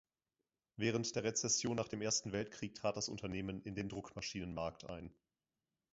Während 0.77 1.15
der 1.15 1.23
Rezession 1.25 1.75
nach 1.75 1.87
dem 1.87 2.01
Ersten 2.01 2.31
Weltkrieg 2.31 2.73
trat 2.73 2.97
das 2.97 3.07
Unternehmen 3.07 3.61
in 3.61 3.75
den 3.75 3.87
Druckmaschinenmarkt 3.87 4.89
ein. 4.89 5.13